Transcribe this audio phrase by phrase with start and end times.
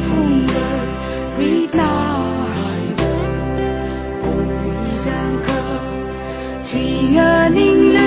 [0.00, 0.56] 风儿
[1.38, 1.78] 瑞达
[2.54, 2.58] 海
[2.96, 3.02] 的
[4.22, 4.24] 红
[4.64, 5.04] 衣上
[5.44, 5.48] 课，
[6.62, 6.68] 吹
[7.14, 7.18] 个
[7.50, 7.58] 宁
[7.92, 7.98] 绿，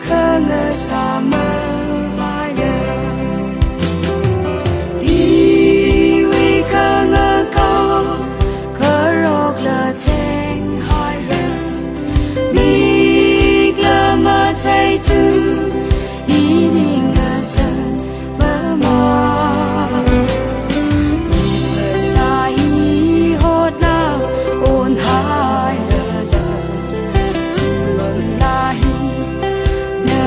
[0.00, 1.43] 看个沙漠。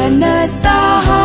[0.07, 1.16] when the stars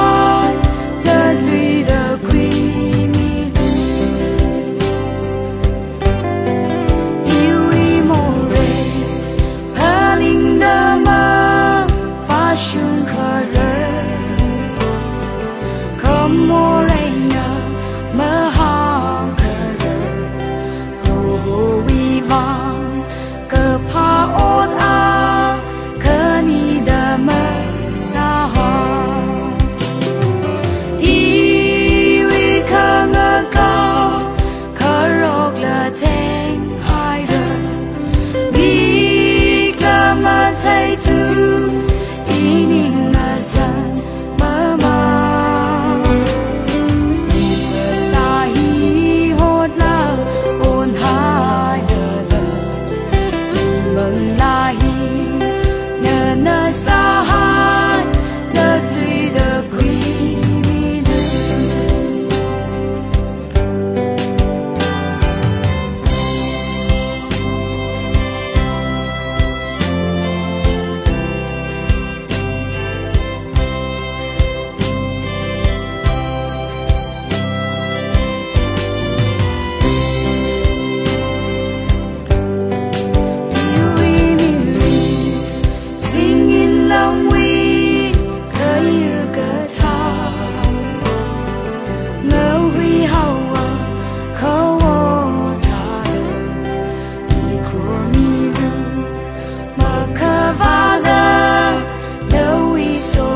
[103.03, 103.32] so